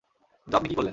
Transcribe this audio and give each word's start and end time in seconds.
কিন্তু 0.47 0.55
আপনি 0.57 0.67
কী 0.69 0.75
করলেন! 0.75 0.89